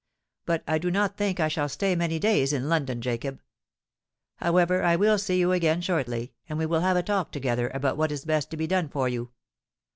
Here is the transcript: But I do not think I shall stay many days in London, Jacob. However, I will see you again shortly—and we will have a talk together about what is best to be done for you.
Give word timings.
But 0.47 0.63
I 0.67 0.79
do 0.79 0.89
not 0.89 1.15
think 1.15 1.39
I 1.39 1.47
shall 1.47 1.69
stay 1.69 1.95
many 1.95 2.17
days 2.17 2.53
in 2.53 2.67
London, 2.67 3.01
Jacob. 3.01 3.39
However, 4.37 4.81
I 4.81 4.95
will 4.95 5.19
see 5.19 5.37
you 5.37 5.51
again 5.51 5.79
shortly—and 5.81 6.57
we 6.57 6.65
will 6.65 6.81
have 6.81 6.97
a 6.97 7.03
talk 7.03 7.31
together 7.31 7.69
about 7.71 7.97
what 7.97 8.11
is 8.11 8.25
best 8.25 8.49
to 8.49 8.57
be 8.57 8.65
done 8.65 8.89
for 8.89 9.07
you. 9.07 9.29